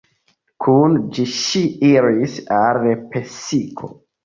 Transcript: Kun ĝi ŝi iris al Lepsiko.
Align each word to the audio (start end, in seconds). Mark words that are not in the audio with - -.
Kun 0.63 0.95
ĝi 1.17 1.25
ŝi 1.33 1.61
iris 1.91 2.41
al 2.63 2.83
Lepsiko. 2.89 3.95